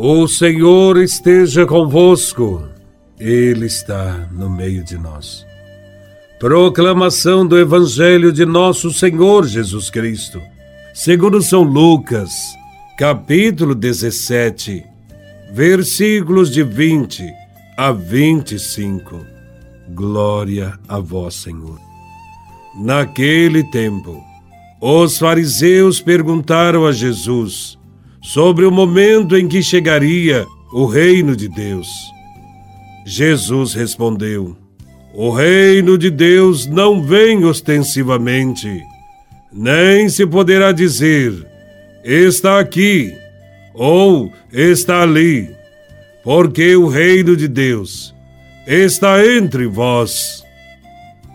O 0.00 0.28
Senhor 0.28 0.96
esteja 0.96 1.66
convosco, 1.66 2.68
Ele 3.18 3.66
está 3.66 4.28
no 4.30 4.48
meio 4.48 4.84
de 4.84 4.96
nós. 4.96 5.44
Proclamação 6.38 7.44
do 7.44 7.58
Evangelho 7.58 8.32
de 8.32 8.46
Nosso 8.46 8.92
Senhor 8.92 9.44
Jesus 9.44 9.90
Cristo, 9.90 10.40
segundo 10.94 11.42
São 11.42 11.64
Lucas, 11.64 12.30
capítulo 12.96 13.74
17, 13.74 14.84
versículos 15.52 16.52
de 16.52 16.62
20 16.62 17.24
a 17.76 17.90
25. 17.90 19.26
Glória 19.88 20.78
a 20.86 21.00
Vós, 21.00 21.34
Senhor. 21.34 21.80
Naquele 22.76 23.64
tempo, 23.64 24.22
os 24.80 25.18
fariseus 25.18 26.00
perguntaram 26.00 26.86
a 26.86 26.92
Jesus 26.92 27.77
sobre 28.28 28.66
o 28.66 28.70
momento 28.70 29.38
em 29.38 29.48
que 29.48 29.62
chegaria 29.62 30.46
o 30.70 30.84
reino 30.84 31.34
de 31.34 31.48
Deus. 31.48 31.88
Jesus 33.06 33.72
respondeu: 33.72 34.54
O 35.14 35.30
reino 35.30 35.96
de 35.96 36.10
Deus 36.10 36.66
não 36.66 37.02
vem 37.02 37.46
ostensivamente, 37.46 38.82
nem 39.50 40.10
se 40.10 40.26
poderá 40.26 40.72
dizer: 40.72 41.32
está 42.04 42.60
aqui 42.60 43.14
ou 43.72 44.30
está 44.52 45.02
ali, 45.02 45.48
porque 46.22 46.76
o 46.76 46.86
reino 46.86 47.34
de 47.34 47.48
Deus 47.48 48.14
está 48.66 49.26
entre 49.26 49.66
vós. 49.66 50.44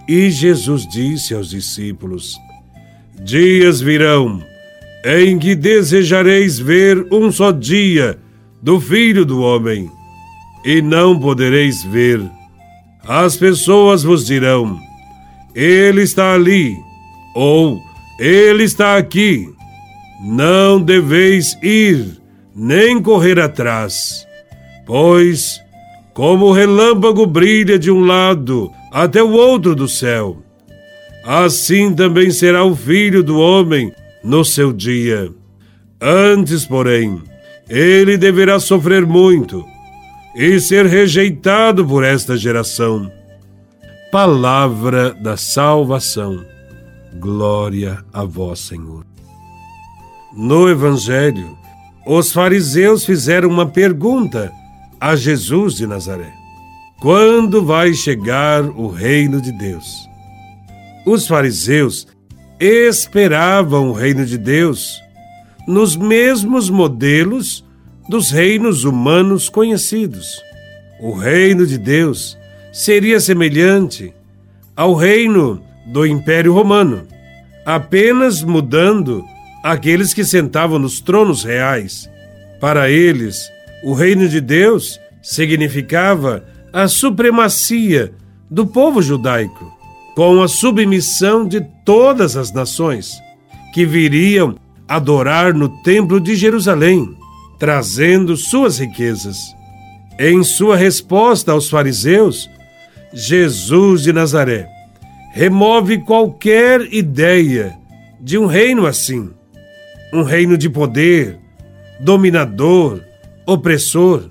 E 0.07 0.30
Jesus 0.30 0.88
disse 0.88 1.33
aos 1.33 1.49
discípulos: 1.49 2.38
Dias 3.19 3.81
virão 3.81 4.52
em 5.03 5.38
que 5.38 5.53
desejareis 5.53 6.57
ver 6.57 7.05
um 7.11 7.31
só 7.31 7.52
dia 7.52 8.17
do 8.61 8.80
Filho 8.80 9.25
do 9.25 9.41
Homem, 9.41 9.91
e 10.64 10.81
não 10.81 11.19
podereis 11.19 11.83
ver. 11.83 12.22
As 13.05 13.36
pessoas 13.36 14.03
vos 14.03 14.25
dirão: 14.25 14.80
Ele 15.53 16.03
está 16.03 16.33
ali, 16.33 16.77
ou 17.36 17.81
Ele 18.17 18.64
está 18.64 18.97
aqui. 18.97 19.50
Não 20.25 20.81
deveis 20.81 21.58
ir, 21.61 22.17
nem 22.55 23.02
correr 23.02 23.38
atrás, 23.42 24.25
pois, 24.86 25.59
como 26.14 26.45
o 26.45 26.53
relâmpago 26.53 27.25
brilha 27.25 27.77
de 27.77 27.92
um 27.92 28.05
lado 28.05 28.72
até 28.89 29.22
o 29.22 29.31
outro 29.31 29.75
do 29.75 29.86
céu, 29.86 30.38
assim 31.25 31.94
também 31.94 32.31
será 32.31 32.64
o 32.64 32.73
Filho 32.73 33.22
do 33.22 33.38
Homem 33.38 33.92
no 34.23 34.45
seu 34.45 34.71
dia. 34.71 35.29
Antes, 36.02 36.66
porém, 36.66 37.21
ele 37.69 38.17
deverá 38.17 38.59
sofrer 38.59 39.05
muito 39.05 39.65
e 40.35 40.59
ser 40.59 40.85
rejeitado 40.85 41.85
por 41.85 42.03
esta 42.03 42.35
geração. 42.38 43.11
Palavra 44.11 45.13
da 45.13 45.38
salvação. 45.38 46.45
Glória 47.19 48.03
a 48.11 48.23
vós, 48.23 48.59
Senhor. 48.59 49.05
No 50.35 50.67
Evangelho, 50.67 51.58
os 52.05 52.31
fariseus 52.31 53.05
fizeram 53.05 53.49
uma 53.49 53.67
pergunta 53.67 54.52
a 54.99 55.15
Jesus 55.15 55.75
de 55.75 55.85
Nazaré: 55.85 56.33
Quando 56.99 57.63
vai 57.63 57.93
chegar 57.93 58.63
o 58.63 58.87
reino 58.87 59.39
de 59.39 59.52
Deus? 59.52 60.09
Os 61.05 61.27
fariseus 61.27 62.08
esperavam 62.66 63.89
o 63.89 63.94
reino 63.94 64.25
de 64.25 64.38
Deus 64.38 65.02
nos 65.67 65.97
mesmos 65.97 66.70
modelos 66.70 67.66
dos 68.08 68.31
reinos 68.31 68.86
humanos 68.86 69.50
conhecidos. 69.50 70.42
O 71.02 71.11
reino 71.11 71.67
de 71.67 71.78
Deus 71.78 72.37
seria 72.71 73.20
semelhante 73.20 74.14
ao 74.77 74.93
reino 74.93 75.61
do 75.87 76.05
Império 76.05 76.54
Romano, 76.54 77.05
apenas 77.65 78.42
mudando 78.42 79.26
aqueles 79.61 80.14
que 80.14 80.23
sentavam 80.23 80.80
nos 80.80 81.02
tronos 81.02 81.43
reais. 81.43 82.10
Para 82.61 82.89
eles, 82.89 83.49
o 83.83 83.93
reino 83.93 84.30
de 84.30 84.39
Deus 84.39 84.99
significava 85.21 86.45
a 86.71 86.87
supremacia 86.87 88.14
do 88.49 88.66
povo 88.66 89.02
judaico 89.02 89.83
com 90.15 90.41
a 90.41 90.47
submissão 90.47 91.47
de 91.47 91.61
todas 91.83 92.37
as 92.37 92.51
nações, 92.51 93.17
que 93.73 93.85
viriam 93.85 94.55
adorar 94.87 95.53
no 95.53 95.69
Templo 95.81 96.19
de 96.19 96.35
Jerusalém, 96.35 97.17
trazendo 97.59 98.37
suas 98.37 98.79
riquezas. 98.79 99.37
Em 100.19 100.43
sua 100.43 100.77
resposta 100.77 101.51
aos 101.51 101.69
fariseus, 101.69 102.49
Jesus 103.11 104.03
de 104.03 104.13
Nazaré 104.13 104.69
remove 105.33 105.97
qualquer 105.99 106.81
ideia 106.93 107.75
de 108.21 108.37
um 108.37 108.45
reino 108.45 108.85
assim, 108.85 109.31
um 110.13 110.21
reino 110.21 110.55
de 110.55 110.69
poder, 110.69 111.39
dominador, 111.99 113.01
opressor. 113.45 114.30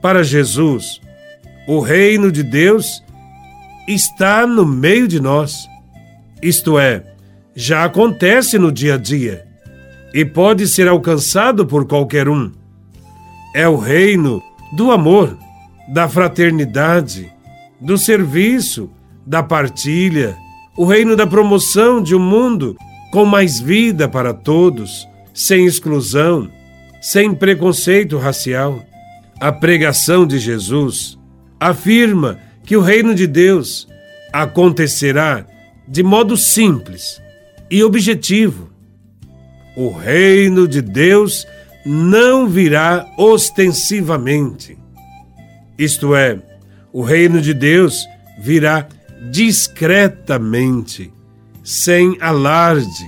Para 0.00 0.22
Jesus, 0.22 1.00
o 1.66 1.80
reino 1.80 2.32
de 2.32 2.42
Deus 2.42 3.03
está 3.86 4.46
no 4.46 4.64
meio 4.64 5.06
de 5.06 5.20
nós. 5.20 5.68
Isto 6.42 6.78
é, 6.78 7.02
já 7.54 7.84
acontece 7.84 8.58
no 8.58 8.72
dia 8.72 8.94
a 8.94 8.98
dia 8.98 9.46
e 10.12 10.24
pode 10.24 10.66
ser 10.68 10.88
alcançado 10.88 11.66
por 11.66 11.86
qualquer 11.86 12.28
um. 12.28 12.52
É 13.54 13.68
o 13.68 13.76
reino 13.76 14.42
do 14.72 14.90
amor, 14.90 15.36
da 15.88 16.08
fraternidade, 16.08 17.32
do 17.80 17.98
serviço, 17.98 18.90
da 19.26 19.42
partilha, 19.42 20.36
o 20.76 20.84
reino 20.84 21.16
da 21.16 21.26
promoção 21.26 22.02
de 22.02 22.14
um 22.14 22.20
mundo 22.20 22.76
com 23.12 23.24
mais 23.24 23.60
vida 23.60 24.08
para 24.08 24.34
todos, 24.34 25.06
sem 25.32 25.66
exclusão, 25.66 26.50
sem 27.00 27.34
preconceito 27.34 28.18
racial. 28.18 28.82
A 29.40 29.52
pregação 29.52 30.26
de 30.26 30.38
Jesus 30.38 31.18
afirma 31.60 32.38
que 32.64 32.76
o 32.76 32.80
reino 32.80 33.14
de 33.14 33.26
Deus 33.26 33.86
acontecerá 34.32 35.46
de 35.86 36.02
modo 36.02 36.36
simples 36.36 37.20
e 37.70 37.82
objetivo. 37.82 38.70
O 39.76 39.90
reino 39.90 40.66
de 40.66 40.80
Deus 40.80 41.46
não 41.84 42.48
virá 42.48 43.06
ostensivamente. 43.18 44.78
Isto 45.78 46.14
é, 46.14 46.38
o 46.92 47.02
reino 47.02 47.40
de 47.40 47.52
Deus 47.52 48.06
virá 48.38 48.88
discretamente, 49.30 51.12
sem 51.62 52.16
alarde. 52.20 53.04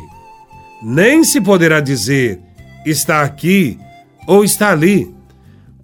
Nem 0.82 1.24
se 1.24 1.40
poderá 1.40 1.80
dizer 1.80 2.40
está 2.84 3.22
aqui 3.22 3.78
ou 4.26 4.44
está 4.44 4.70
ali, 4.70 5.12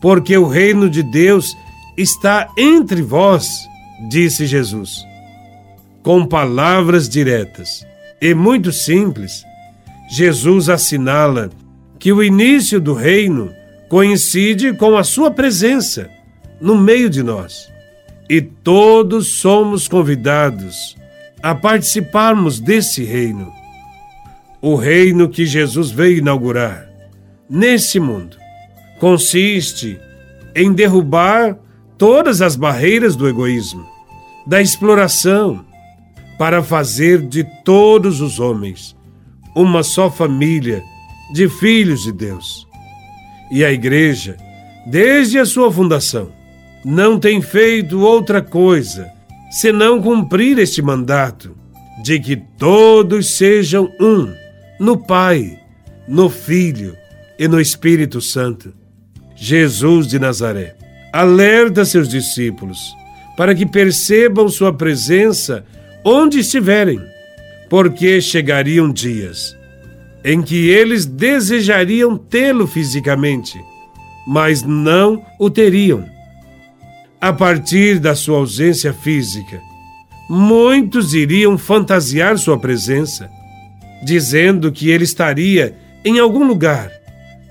porque 0.01 0.37
o 0.37 0.47
reino 0.47 0.89
de 0.89 1.03
Deus 1.03 1.57
está 1.97 2.49
entre 2.57 3.03
vós, 3.03 3.69
disse 4.09 4.47
Jesus. 4.47 5.05
Com 6.03 6.27
palavras 6.27 7.09
diretas 7.09 7.87
e 8.21 8.35
muito 8.35 8.73
simples, 8.73 9.45
Jesus 10.11 10.69
assinala 10.69 11.51
que 11.99 12.13
o 12.13 12.23
início 12.23 12.81
do 12.81 12.95
reino 12.95 13.53
coincide 13.89 14.73
com 14.75 14.97
a 14.97 15.05
sua 15.05 15.31
presença 15.31 16.11
no 16.61 16.77
meio 16.77 17.09
de 17.09 17.23
nós. 17.23 17.71
E 18.29 18.41
todos 18.41 19.29
somos 19.29 19.87
convidados 19.87 20.97
a 21.43 21.55
participarmos 21.55 22.61
desse 22.61 23.05
reino. 23.05 23.53
O 24.61 24.77
reino 24.77 25.29
que 25.29 25.45
Jesus 25.45 25.91
veio 25.91 26.19
inaugurar 26.19 26.89
nesse 27.51 28.01
mundo 28.01 28.37
consiste 28.99 30.01
em 30.55 30.73
derrubar 30.73 31.59
todas 32.03 32.43
as 32.43 32.57
barreiras 32.57 33.15
do 33.15 33.29
egoísmo, 33.29 33.87
da 34.45 34.61
exploração, 34.61 35.65
para 36.37 36.61
fazer 36.61 37.23
de 37.23 37.45
todos 37.65 38.21
os 38.21 38.41
homens 38.41 38.97
uma 39.55 39.85
só 39.85 40.11
família 40.11 40.83
de 41.33 41.49
filhos 41.49 42.03
de 42.03 42.11
Deus. 42.11 42.67
E 43.53 43.65
a 43.65 43.71
Igreja, 43.71 44.37
desde 44.85 45.39
a 45.39 45.47
sua 45.47 45.71
fundação, 45.71 46.33
não 46.85 47.21
tem 47.21 47.41
feito 47.41 48.01
outra 48.01 48.43
coisa 48.43 49.09
senão 49.49 50.03
cumprir 50.03 50.59
este 50.59 50.83
mandato 50.83 51.57
de 52.03 52.19
que 52.19 52.35
todos 52.35 53.37
sejam 53.37 53.89
um 54.01 54.29
no 54.81 54.99
Pai, 54.99 55.57
no 56.09 56.29
Filho 56.29 56.97
e 57.39 57.47
no 57.47 57.61
Espírito 57.61 58.21
Santo. 58.21 58.75
Jesus 59.37 60.09
de 60.09 60.19
Nazaré 60.19 60.82
alerta 61.13 61.85
seus 61.85 62.09
discípulos 62.09 62.97
para 63.37 63.55
que 63.55 63.67
percebam 63.67 64.49
sua 64.49 64.73
presença 64.73 65.65
onde 66.05 66.41
estiverem, 66.41 67.01
porque 67.69 68.21
chegariam 68.21 68.91
dias 68.91 69.57
em 70.25 70.41
que 70.41 70.69
eles 70.69 71.05
desejariam 71.05 72.17
tê-lo 72.17 72.67
fisicamente, 72.67 73.61
mas 74.27 74.63
não 74.63 75.25
o 75.39 75.51
teriam. 75.51 76.05
A 77.21 77.33
partir 77.33 77.99
da 77.99 78.15
sua 78.15 78.39
ausência 78.39 78.93
física, 78.93 79.61
muitos 80.29 81.15
iriam 81.15 81.59
fantasiar 81.59 82.39
sua 82.39 82.59
presença, 82.59 83.29
dizendo 84.03 84.71
que 84.71 84.91
ele 84.91 85.05
estaria 85.05 85.77
em 86.05 86.19
algum 86.19 86.47
lugar. 86.47 86.91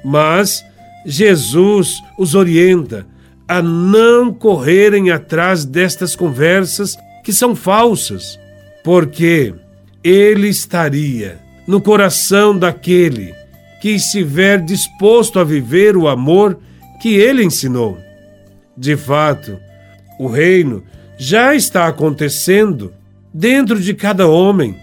Mas 0.03 0.63
Jesus 1.05 2.01
os 2.17 2.35
orienta 2.35 3.05
a 3.51 3.61
não 3.61 4.33
correrem 4.33 5.11
atrás 5.11 5.65
destas 5.65 6.15
conversas 6.15 6.97
que 7.21 7.33
são 7.33 7.53
falsas, 7.53 8.39
porque 8.81 9.53
ele 10.01 10.47
estaria 10.47 11.37
no 11.67 11.81
coração 11.81 12.57
daquele 12.57 13.35
que 13.81 13.89
estiver 13.89 14.61
disposto 14.61 15.37
a 15.37 15.43
viver 15.43 15.97
o 15.97 16.07
amor 16.07 16.59
que 17.01 17.15
ele 17.15 17.43
ensinou. 17.43 17.97
De 18.77 18.95
fato, 18.95 19.59
o 20.17 20.27
reino 20.27 20.81
já 21.17 21.53
está 21.53 21.87
acontecendo 21.87 22.93
dentro 23.33 23.81
de 23.81 23.93
cada 23.93 24.29
homem, 24.29 24.77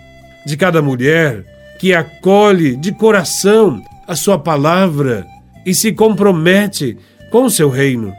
de 0.44 0.58
cada 0.58 0.82
mulher 0.82 1.42
que 1.80 1.94
acolhe 1.94 2.76
de 2.76 2.92
coração 2.92 3.82
a 4.06 4.14
sua 4.14 4.38
palavra 4.38 5.26
e 5.64 5.72
se 5.72 5.90
compromete 5.90 6.98
com 7.30 7.44
o 7.44 7.50
seu 7.50 7.70
reino. 7.70 8.12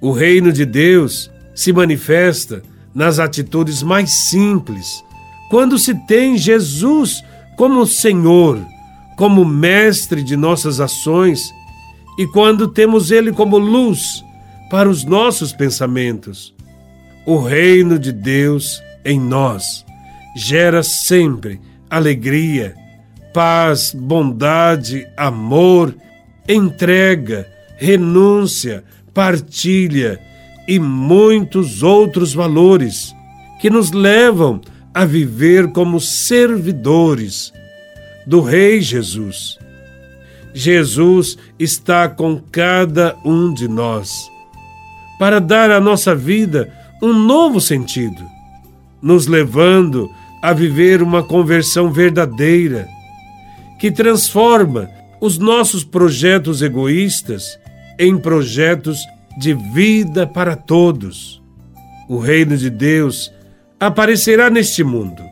O 0.00 0.12
reino 0.12 0.52
de 0.52 0.64
Deus 0.64 1.30
se 1.54 1.72
manifesta 1.72 2.62
nas 2.94 3.18
atitudes 3.18 3.82
mais 3.82 4.28
simples, 4.28 5.04
quando 5.50 5.78
se 5.78 5.94
tem 6.06 6.38
Jesus 6.38 7.22
como 7.56 7.86
Senhor, 7.86 8.58
como 9.16 9.44
mestre 9.44 10.22
de 10.22 10.36
nossas 10.36 10.80
ações 10.80 11.52
e 12.18 12.26
quando 12.26 12.68
temos 12.68 13.10
Ele 13.10 13.32
como 13.32 13.58
luz 13.58 14.24
para 14.70 14.88
os 14.88 15.04
nossos 15.04 15.52
pensamentos. 15.52 16.54
O 17.26 17.38
reino 17.38 17.98
de 17.98 18.12
Deus 18.12 18.82
em 19.04 19.20
nós 19.20 19.84
gera 20.34 20.82
sempre 20.82 21.60
alegria, 21.90 22.74
paz, 23.34 23.94
bondade, 23.94 25.06
amor, 25.16 25.94
entrega, 26.48 27.46
renúncia, 27.76 28.84
partilha 29.12 30.20
e 30.66 30.78
muitos 30.78 31.82
outros 31.82 32.32
valores 32.32 33.14
que 33.60 33.68
nos 33.68 33.90
levam 33.92 34.60
a 34.94 35.04
viver 35.04 35.68
como 35.72 36.00
servidores 36.00 37.52
do 38.26 38.40
Rei 38.40 38.80
Jesus. 38.80 39.58
Jesus 40.52 41.38
está 41.58 42.08
com 42.08 42.40
cada 42.50 43.16
um 43.24 43.52
de 43.52 43.68
nós 43.68 44.30
para 45.18 45.40
dar 45.40 45.70
à 45.70 45.80
nossa 45.80 46.14
vida 46.14 46.72
um 47.02 47.12
novo 47.12 47.60
sentido, 47.60 48.22
nos 49.02 49.26
levando 49.26 50.08
a 50.42 50.52
viver 50.52 51.02
uma 51.02 51.22
conversão 51.22 51.92
verdadeira 51.92 52.88
que 53.78 53.90
transforma 53.90 54.88
os 55.20 55.38
nossos 55.38 55.84
projetos 55.84 56.62
egoístas 56.62 57.58
em 58.00 58.16
projetos 58.16 59.06
de 59.36 59.52
vida 59.52 60.26
para 60.26 60.56
todos. 60.56 61.42
O 62.08 62.18
reino 62.18 62.56
de 62.56 62.70
Deus 62.70 63.30
aparecerá 63.78 64.48
neste 64.48 64.82
mundo 64.82 65.22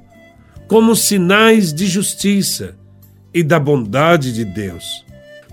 como 0.69 0.95
sinais 0.95 1.73
de 1.73 1.87
justiça 1.87 2.77
e 3.33 3.43
da 3.43 3.59
bondade 3.59 4.35
de 4.35 4.45
Deus, 4.45 4.85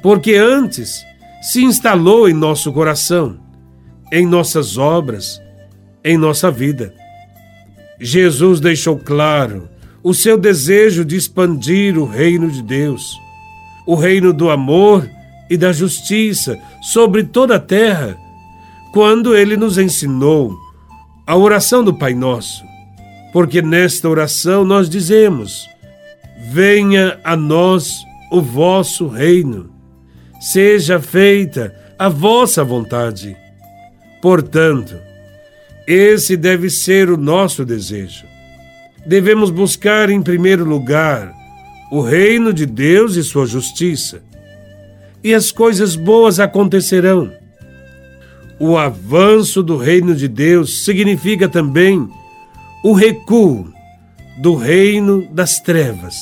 porque 0.03 0.35
antes 0.35 1.06
se 1.41 1.63
instalou 1.63 2.27
em 2.27 2.33
nosso 2.33 2.73
coração, 2.73 3.39
em 4.12 4.27
nossas 4.27 4.77
obras, 4.77 5.41
em 6.03 6.17
nossa 6.17 6.51
vida. 6.51 6.94
Jesus 7.97 8.59
deixou 8.59 8.97
claro 8.97 9.69
o 10.03 10.13
seu 10.13 10.38
desejo 10.38 11.06
de 11.06 11.15
expandir 11.15 11.97
o 11.97 12.03
reino 12.03 12.51
de 12.51 12.62
Deus, 12.62 13.17
o 13.88 13.95
reino 13.95 14.33
do 14.33 14.50
amor 14.50 15.09
e 15.50 15.57
da 15.57 15.71
justiça 15.71 16.57
sobre 16.81 17.24
toda 17.24 17.56
a 17.56 17.59
terra, 17.59 18.18
quando 18.94 19.36
ele 19.36 19.57
nos 19.57 19.77
ensinou 19.77 20.56
a 21.27 21.36
oração 21.36 21.83
do 21.83 21.94
Pai 21.94 22.13
Nosso. 22.13 22.63
Porque 23.33 23.62
nesta 23.62 24.07
oração 24.07 24.63
nós 24.63 24.89
dizemos: 24.89 25.68
Venha 26.51 27.19
a 27.24 27.36
nós 27.36 28.03
o 28.31 28.42
vosso 28.42 29.07
reino, 29.07 29.69
seja 30.39 31.00
feita 31.00 31.75
a 32.00 32.09
vossa 32.09 32.63
vontade. 32.63 33.36
Portanto, 34.21 34.95
esse 35.88 36.36
deve 36.36 36.69
ser 36.69 37.09
o 37.09 37.18
nosso 37.18 37.65
desejo 37.65 38.36
devemos 39.06 39.51
buscar 39.51 40.09
em 40.09 40.21
primeiro 40.21 40.65
lugar 40.65 41.31
o 41.91 42.01
reino 42.01 42.51
de 42.51 42.65
Deus 42.65 43.15
e 43.15 43.24
sua 43.24 43.45
justiça, 43.45 44.24
e 45.25 45.33
as 45.33 45.51
coisas 45.51 45.95
boas 45.95 46.39
acontecerão. 46.39 47.31
O 48.60 48.77
avanço 48.77 49.63
do 49.63 49.75
reino 49.75 50.13
de 50.13 50.27
Deus 50.27 50.86
significa 50.86 51.50
também 51.50 52.07
o 52.83 52.94
recuo 52.94 53.74
do 54.38 54.54
reino 54.54 55.27
das 55.31 55.60
trevas, 55.60 56.16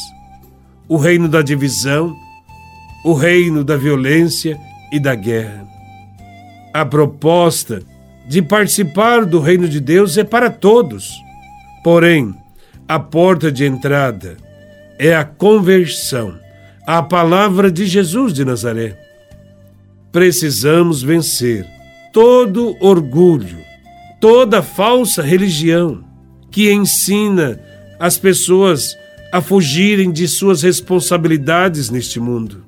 o 0.88 0.96
reino 0.96 1.28
da 1.28 1.42
divisão, 1.42 2.16
o 3.04 3.14
reino 3.14 3.62
da 3.62 3.76
violência 3.76 4.58
e 4.90 4.98
da 5.02 5.16
guerra. 5.16 5.68
A 6.74 6.86
proposta 6.86 7.84
de 8.26 8.42
participar 8.42 9.26
do 9.26 9.42
reino 9.42 9.68
de 9.68 9.82
Deus 9.82 10.18
é 10.18 10.24
para 10.24 10.50
todos. 10.50 11.12
Porém, 11.84 12.34
a 12.88 12.98
porta 13.00 13.52
de 13.52 13.66
entrada 13.66 14.38
é 14.98 15.14
a 15.14 15.26
conversão 15.26 16.42
à 16.85 17.01
palavra 17.01 17.71
de 17.71 17.85
Jesus 17.85 18.33
de 18.33 18.44
Nazaré. 18.44 18.97
Precisamos 20.12 21.01
vencer 21.01 21.65
todo 22.12 22.75
orgulho, 22.80 23.57
toda 24.19 24.62
falsa 24.62 25.21
religião 25.21 26.03
que 26.51 26.71
ensina 26.71 27.59
as 28.00 28.18
pessoas 28.18 28.95
a 29.31 29.41
fugirem 29.41 30.12
de 30.12 30.27
suas 30.27 30.62
responsabilidades 30.62 31.89
neste 31.89 32.19
mundo. 32.19 32.63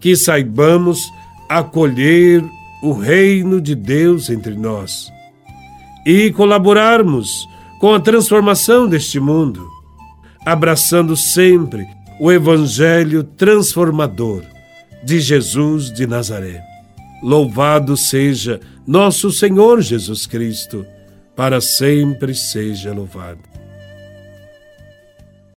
Que 0.00 0.16
saibamos 0.16 1.08
acolher 1.48 2.44
o 2.82 2.92
reino 2.92 3.60
de 3.60 3.74
Deus 3.74 4.30
entre 4.30 4.54
nós 4.54 5.12
e 6.06 6.32
colaborarmos 6.32 7.46
com 7.80 7.94
a 7.94 8.00
transformação 8.00 8.88
deste 8.88 9.20
mundo, 9.20 9.68
abraçando 10.44 11.16
sempre 11.16 11.86
o 12.20 12.30
Evangelho 12.32 13.22
transformador 13.22 14.42
de 15.04 15.20
Jesus 15.20 15.92
de 15.92 16.06
Nazaré. 16.06 16.62
Louvado 17.22 17.96
seja 17.96 18.60
nosso 18.86 19.30
Senhor 19.30 19.80
Jesus 19.80 20.26
Cristo, 20.26 20.84
para 21.36 21.60
sempre 21.60 22.34
seja 22.34 22.92
louvado. 22.92 23.47